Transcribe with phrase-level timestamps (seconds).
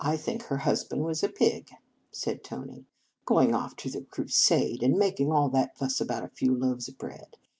[0.17, 1.69] think her husband was a pig,"
[2.11, 2.87] said Tony."
[3.27, 6.97] Going off to the Crusade, and making all that fuss about a few loaves of
[6.97, 7.37] bread.